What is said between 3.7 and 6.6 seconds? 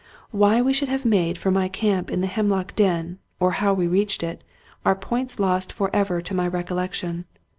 we reached it, are points lost for ever to my